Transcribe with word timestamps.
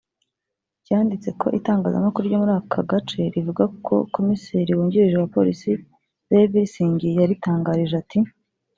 cyanditse 0.85 1.29
ko 1.39 1.47
itangazamakuru 1.59 2.23
ryo 2.27 2.37
muri 2.41 2.53
aka 2.59 2.81
gace 2.89 3.19
rivuga 3.35 3.63
ko 3.85 3.95
komiseri 4.15 4.71
wungirije 4.77 5.15
wa 5.19 5.29
Polisi 5.35 5.69
Dalvir 6.29 6.67
Singh 6.73 7.01
yaritangarije 7.19 7.95
ati 8.03 8.19